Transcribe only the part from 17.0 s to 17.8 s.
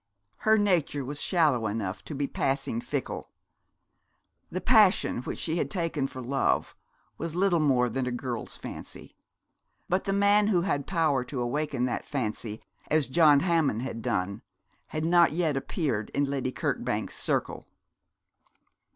circle.